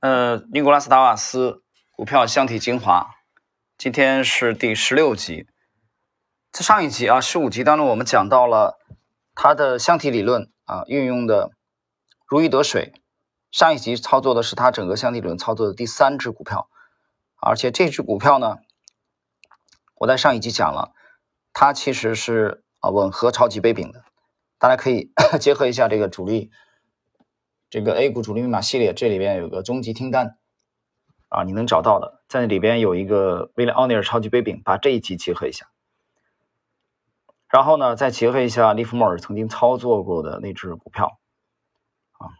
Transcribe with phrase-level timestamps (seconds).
[0.00, 1.62] 呃，尼古拉斯达瓦斯
[1.92, 3.16] 股票箱体精华，
[3.76, 5.46] 今天是第十六集。
[6.50, 8.78] 在上一集啊，十五集当中，我们讲到了
[9.34, 11.50] 它的箱体理论啊，运用的
[12.26, 12.94] 如鱼得水。
[13.50, 16.70] 上一集操作的是它整个箱体理论操作的第三只股票，
[17.36, 18.56] 而且这只股票呢，
[19.96, 20.94] 我在上一集讲了，
[21.52, 24.02] 它其实是啊吻合超级杯柄的，
[24.58, 26.50] 大家可以 结合一下这个主力。
[27.70, 30.36] 这个 A 股主力密码系列，这里边有个终极听单
[31.28, 35.70] 啊，你能找到的，在里边有一个威廉奥尼尔超级杯柄，把这一集结合一下，
[37.48, 41.20] 然后呢，再结合一下利弗莫尔曾经操作过的那只股票
[42.18, 42.34] 啊，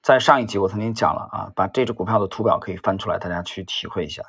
[0.00, 4.22] 在上一集我曾经讲了啊，把这只股票的图表可以翻出来，大家去体会一下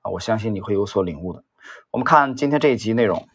[0.00, 1.44] 啊，我相信你会有所领悟的。
[1.90, 3.28] 我们看今天这一集内容，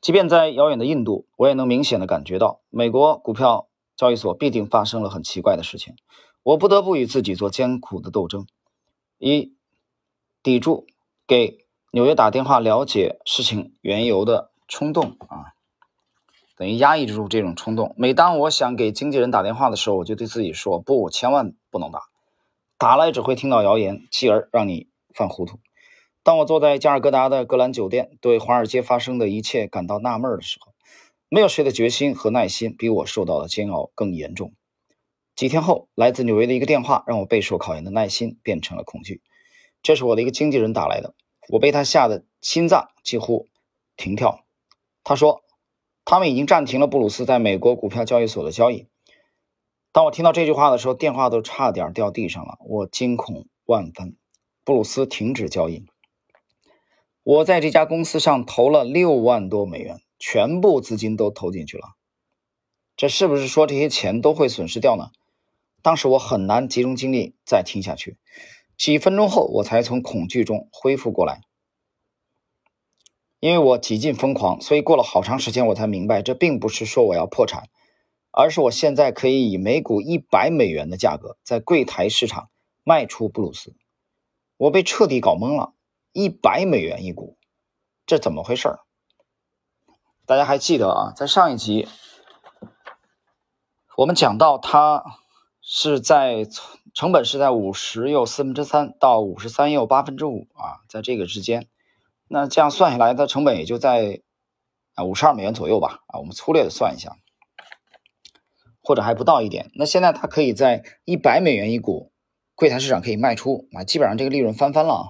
[0.00, 3.64] 即便在遥远的印度，我也能明显的感觉到美国股票。
[3.98, 5.96] 交易所必定发生了很奇怪的事情，
[6.44, 8.46] 我不得不与自己做艰苦的斗争，
[9.18, 9.56] 一
[10.40, 10.86] 抵住
[11.26, 15.52] 给纽约打电话了解事情缘由的冲动啊，
[16.56, 17.92] 等于压抑住这种冲动。
[17.98, 22.02] 每当我想给经纪人打电话的时候，我就对自己说：不，我千万不能打，
[22.78, 25.58] 打了只会听到谣言，继而让你犯糊涂。
[26.22, 30.72] 当我坐在加尔各答的格兰酒店，对华尔街发生的一切感到纳闷的时候。
[31.30, 34.54] 没有谁的决心和耐心比我受到的煎熬更严重。
[35.36, 39.22] 几天后，来自纽约的一个电话让我备受考验的耐心变成了恐惧。
[39.82, 41.14] 这是我的一个经纪人打来的，
[41.48, 43.46] 我被他吓得心脏几乎
[43.96, 44.44] 停跳。
[45.04, 45.42] 他说，
[46.04, 48.88] 他们已经暂停了布鲁斯在美国股票交易所的交易。
[49.92, 54.16] 当我听到这句话的时候，电话都差点掉地上了，我惊恐万分。
[54.64, 55.86] 布鲁斯停止交易。
[57.22, 60.00] 我在这家公司上投了六万多美元。
[60.18, 61.94] 全部资金都投进去了，
[62.96, 65.10] 这是不是说这些钱都会损失掉呢？
[65.80, 68.18] 当时我很难集中精力再听下去，
[68.76, 71.42] 几分钟后我才从恐惧中恢复过来。
[73.40, 77.68] 因为我几近疯狂，所以过了好长时间我才明白，这并不是说我要破产，
[78.32, 82.50] 而是我现在可以以每股一百美元的价格在柜台市场
[82.82, 83.76] 卖出布鲁斯。
[84.56, 85.72] 我被彻底搞懵了，
[86.12, 87.38] 一百美元一股，
[88.06, 88.76] 这怎么回事？
[90.28, 91.88] 大家还记得啊，在上一集
[93.96, 95.02] 我们讲到，它
[95.62, 96.46] 是在
[96.92, 101.66] 成本是在五十又四分之三到五十三又八分之五啊，在这个之间，
[102.28, 104.20] 那这样算下来，它成本也就在
[104.96, 107.16] 啊五十二美元左右吧啊，我们粗略的算一下，
[108.82, 109.70] 或者还不到一点。
[109.76, 112.12] 那现在它可以在一百美元一股
[112.54, 115.04] 柜台市场可以卖出啊，基本上这个利润翻番了啊，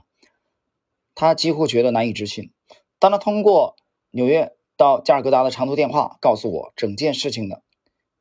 [1.17, 2.53] 他几乎觉得难以置信。
[3.01, 3.75] 当他通过
[4.13, 4.55] 纽约。
[4.79, 7.65] 到加尔各答的长途电话告诉我整件事情的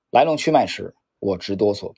[0.09, 1.93] 来龙去脉时，我直哆嗦。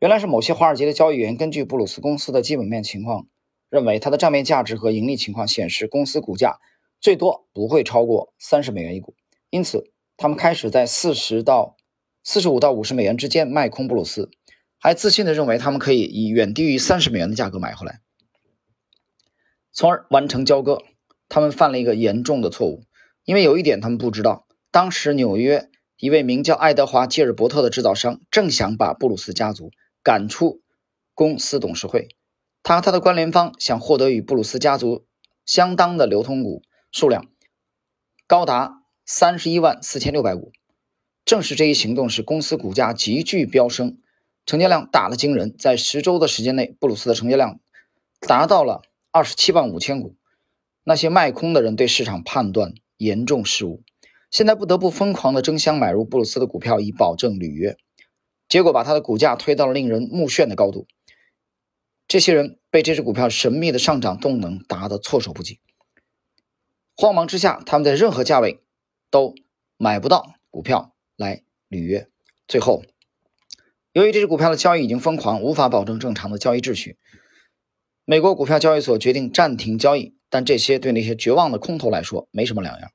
[0.00, 3.28] 原来是某些华尔街的交易员根据布鲁斯公司的基本面情况，
[3.70, 6.58] 认为它的账面价值和盈利情况显示公司股价
[7.00, 9.14] 最多不会超过三十美元一股，
[9.50, 11.76] 因此他们开始在四十到
[12.24, 14.32] 四十五到五十美元之间卖空布鲁斯，
[14.80, 18.00] 还自信的认为他们可以以远低于三十美元的价格买回来，
[19.72, 20.82] 从而完成交割。
[21.28, 22.82] 他们犯了一个严重的错误。
[23.24, 29.70] 因为有一点他们不知道，当时纽约一位名叫爱德华·基尔伯特的制造商正想把布鲁斯家族
[30.02, 30.62] 赶出
[31.14, 32.08] 公司董事会，
[32.62, 35.06] 他和他的关联方想获得与布鲁斯家族
[35.46, 37.26] 相当的流通股数量，
[38.26, 40.52] 高达三十一万四千六百股。
[41.24, 43.98] 正是这一行动使公司股价急剧飙升，
[44.44, 47.60] 成交量大得惊人，在十周的时间内，布鲁斯的成交量
[48.26, 50.16] 达到了二十七万五千股。
[50.82, 52.74] 那些卖空的人对市场判断。
[53.02, 53.82] 严重失误，
[54.30, 57.76] 现在不得不疯狂的争相买入布鲁斯的股票以保证履约，
[58.48, 60.86] 结果把他的股价推到了令人目眩的高度。
[62.06, 65.58] 这些人被这只股票神秘的上涨动能打得措手不及，
[66.96, 68.60] 慌忙之下，他们在任何价位
[69.10, 69.34] 都
[69.76, 72.08] 买不到股票来履约。
[72.46, 72.84] 最后，
[73.92, 76.98] 由于这只股票的交易已经疯狂，无法保证正常的交易秩序，
[78.04, 80.14] 美国股票交易所决定暂停交易。
[80.32, 82.90] 但这些对那些绝望的空头来说没什么两样，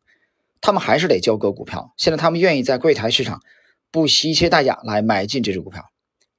[0.60, 1.94] 他们还是得交割股票。
[1.96, 3.44] 现在他们愿意在柜台市场
[3.92, 5.92] 不惜一切代价来买进这只股票。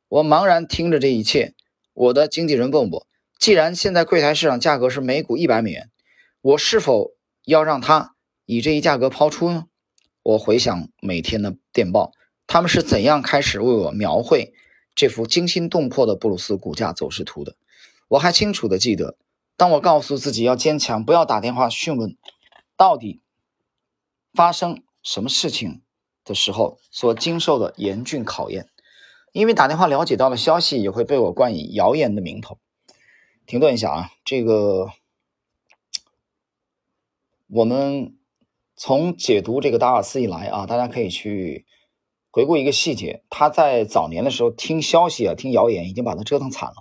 [0.09, 1.55] 我茫然听着这一切。
[1.95, 3.07] 我的经纪人问我：
[3.39, 5.89] 既然现在柜台市场价格是每股一百美元，
[6.41, 7.13] 我是否
[7.45, 9.67] 要让他以这一价格抛出呢？
[10.25, 12.11] 我回想每天的电报，
[12.49, 14.53] 他们是怎样开始为我描绘
[14.97, 17.55] 这幅惊心动魄的布鲁斯股价走势图的？
[18.09, 19.17] 我还清楚地记得。
[19.59, 22.17] 当我告诉自己要坚强，不要打电话询问
[22.77, 23.21] 到底
[24.33, 25.83] 发生什么事情
[26.25, 28.69] 的时候，所经受的严峻考验。
[29.33, 32.59] 因为打电话了解到的消息也会被我冠以谣言的名头。
[33.47, 34.91] 停顿一下啊，这个
[37.49, 38.17] 我们
[38.77, 41.67] 从解读这个达尔斯以来啊，大家可以去
[42.31, 46.77] 回顾一个细节，他在早年的时候听消息啊，听谣言已经把他折腾惨了，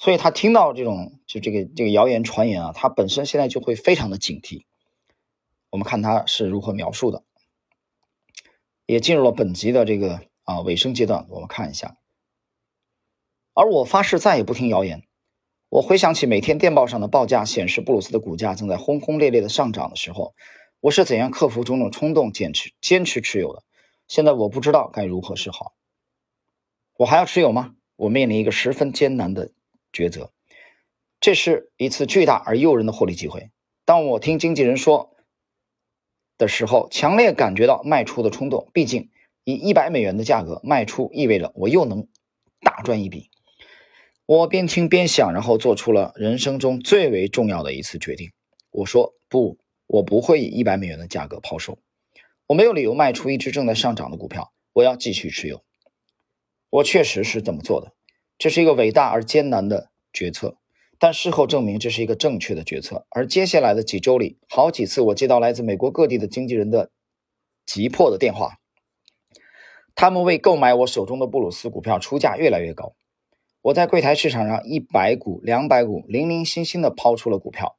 [0.00, 4.64] 所以他听到这种就这个这个谣言传言啊，他本身现在就会非常的警惕。
[5.68, 7.22] 我们看他是如何描述的，
[8.86, 11.98] 也进入了本集的这个啊尾声阶段，我们看一下。
[13.52, 15.02] 而我发誓再也不听谣言。
[15.68, 20.34] 我回想起每天电报上的报价显示布鲁斯的股价正在轰轰烈烈的上涨的时候，
[20.80, 23.62] 我是怎样克服种种冲动坚持坚持持有的？
[24.08, 25.74] 现在我不知道该如何是好。
[26.96, 27.74] 我还要持有吗？
[27.96, 29.52] 我面临一个十分艰难的
[29.92, 30.32] 抉择。
[31.20, 33.50] 这是一次巨大而诱人的获利机会。
[33.84, 35.14] 当我听经纪人说
[36.38, 38.70] 的时候，强烈感觉到卖出的冲动。
[38.72, 39.10] 毕竟
[39.44, 42.08] 以一百美元的价格卖出，意味着我又能
[42.60, 43.30] 大赚一笔。
[44.24, 48.30] 我边听边想，然后做出了人生中最为重要的一次决定。
[48.70, 51.78] 我说：“不，我不会以一百美元的价格抛售。
[52.46, 54.52] 我没有理由卖出一只正在上涨的股票。
[54.72, 55.64] 我要继续持有。”
[56.70, 57.92] 我确实是这么做的。
[58.40, 60.56] 这是一个伟大而艰难的决策，
[60.98, 63.06] 但事后证明这是一个正确的决策。
[63.10, 66.90] 而接下来的几周里，好几次我接到来自美国各地的经纪人的
[67.66, 68.54] 急迫的电话，
[69.94, 72.94] 他们为购买我手中的布鲁斯股票出价越来越高。
[73.60, 77.76] 我在柜台市场上一百股、两百股，零零星星的抛出了股票，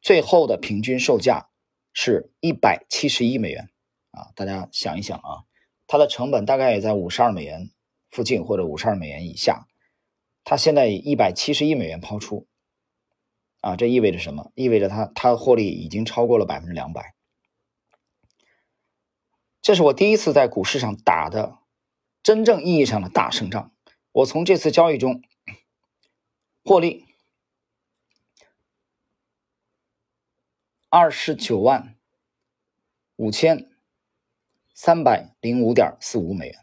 [0.00, 1.50] 最后的平均售价
[1.92, 3.68] 是一百七十一美元。
[4.12, 5.44] 啊，大家想一想啊，
[5.86, 7.68] 它的成本大概也在五十二美元
[8.10, 9.66] 附近或者五十二美元以下。
[10.48, 12.48] 他现在以一百七十亿美元抛出，
[13.60, 14.50] 啊，这意味着什么？
[14.54, 17.14] 意味着他他获利已经超过了百分之两百。
[19.60, 21.58] 这是我第一次在股市上打的
[22.22, 23.74] 真正意义上的大胜仗。
[24.10, 25.22] 我从这次交易中
[26.64, 27.04] 获利
[30.88, 31.94] 二十九万
[33.16, 33.70] 五千
[34.72, 36.58] 三百零五点四五美元，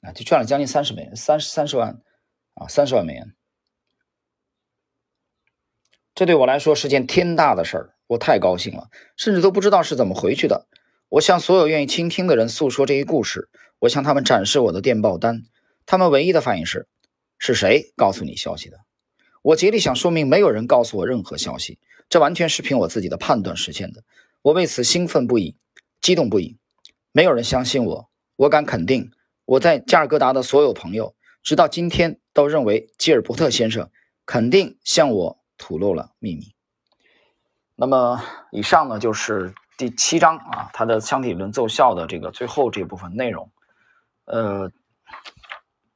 [0.00, 2.02] 啊，就赚了将近三十美元，三十三十万
[2.54, 3.34] 啊，三十万美元。
[6.14, 10.66] 这对我来说是件天大的事儿，我太高兴了，甚至都不知道是怎么回去的。
[11.08, 15.44] 我向所有愿意倾听的人诉说这一故事，我向他们展示我的电报单。
[15.86, 16.86] 他们唯一的反应是：
[17.38, 18.80] 是谁告诉你消息的？
[19.42, 21.78] 我竭力想说明，没有人告诉我任何消息，
[22.08, 24.04] 这完全是凭我自己的判断实现的。
[24.42, 25.56] 我为此兴奋不已，
[26.00, 26.56] 激动不已。
[27.10, 29.10] 没有人相信我，我敢肯定，
[29.44, 33.90] 我在加尔各答的所有朋友，直到今天都认为吉尔伯特先生
[34.26, 36.54] 肯定向我吐露了秘密。
[37.74, 43.50] 那么，以上呢就是第七章啊，它的箱体理论奏效的这个最后这部分内容，
[44.24, 44.70] 呃。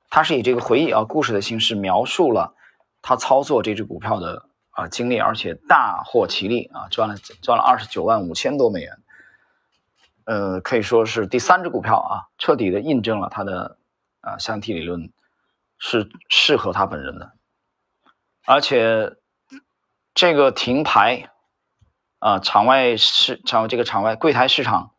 [0.09, 2.55] 他是以这个回忆啊故事的形式描述了
[3.03, 8.97] 他操作这只股票的啊经历，而且大获其利啊，赚了赚了二十九万五千多美元，
[10.25, 13.77] 呃，可以说是第三只股票啊，彻底的印证了他的
[14.23, 15.13] 啊箱体理论
[15.79, 17.33] 是适合他本人的，
[18.45, 19.17] 而且
[20.15, 21.31] 这个停牌
[22.19, 24.95] 啊，场外市场这个场外柜台市场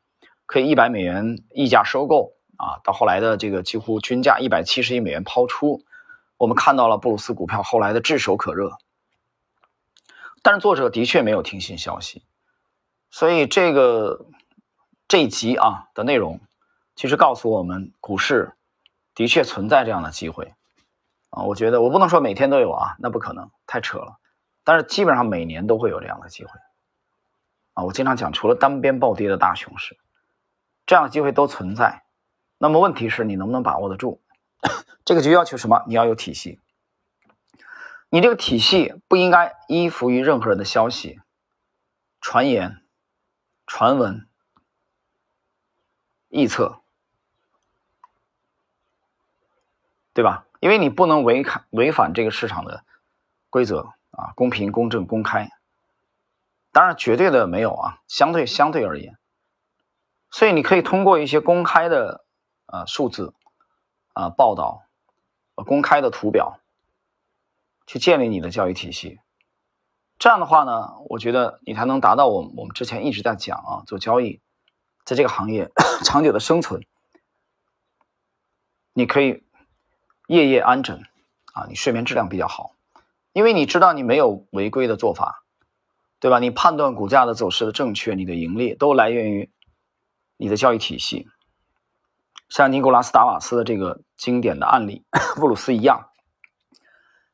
[0.45, 2.33] 可以一百美元溢价收购。
[2.59, 5.83] 啊，到后来的这个几乎均价一百七十亿美元抛出，
[6.37, 8.79] 我们看到了布鲁斯股票后来的炙手可热。
[10.41, 12.23] 但是作者的确没有听信消息，
[13.11, 14.25] 所以这个
[15.07, 16.39] 这一集啊的内容，
[16.95, 18.53] 其实告诉我们股市
[19.13, 20.55] 的确存在这样的机会
[21.37, 21.43] 啊。
[21.43, 24.19] 我觉得我不能说每天都有啊，那不可能，太扯了。
[24.63, 26.51] 但是基本上每年都会有这样的机会
[27.73, 27.83] 啊。
[27.83, 29.97] 我经常讲，除了单边暴跌的大熊市，
[30.85, 32.03] 这样的机会都存在。
[32.57, 34.21] 那么问题是你能不能把握得住？
[35.05, 35.83] 这个就要求什么？
[35.87, 36.59] 你要有体系。
[38.09, 41.19] 你这个体系不应该依附于任何人的消息、
[42.19, 42.81] 传言、
[43.67, 44.27] 传闻、
[46.29, 46.81] 臆测，
[50.13, 50.46] 对吧？
[50.59, 52.83] 因为你不能违反违反这个市场的
[53.49, 55.51] 规则啊，公平、公正、公开。
[56.71, 59.17] 当然，绝对的没有啊，相对相对而言，
[60.29, 62.23] 所以你可以通过一些公开的。
[62.69, 63.33] 啊，数字
[64.11, 64.83] 啊，报道，
[65.55, 66.59] 公开的图表，
[67.85, 69.21] 去建立你的教育体系。
[70.19, 74.41] 这样的话呢，我觉得你才能达到我我们之前一直在讲啊，做交易，
[75.05, 75.71] 在这个行业
[76.03, 76.85] 长久的生存。
[78.91, 79.45] 你可以
[80.27, 81.01] 夜夜安枕
[81.53, 82.75] 啊，你睡眠质量比较好，
[83.31, 85.43] 因为你知道你没有违规的做法，
[86.19, 86.39] 对吧？
[86.39, 89.49] 你判断股价的走势的正确，你的盈利都来源于
[90.35, 91.27] 你的交易体系。
[92.49, 95.05] 像尼古拉斯达瓦斯的这个经典的案例，
[95.37, 96.09] 布鲁斯一样，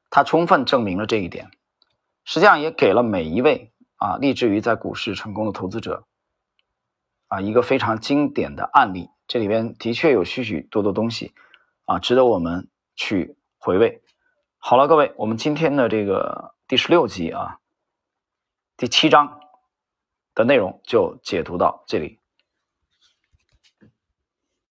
[0.10, 1.50] 他充分证明了这一点，
[2.26, 6.06] 实际上也给了每一位啊立志于在股市成功的投资者
[7.28, 9.10] 啊一个非常经典的案例。
[9.28, 11.34] 这里边的确有许许多多东西
[11.86, 14.02] 啊，值得我们去回味。
[14.58, 17.60] 好了，各位，我们今天的这个第十六集啊，
[18.78, 19.40] 第七章
[20.34, 22.20] 的内容就解读到这里。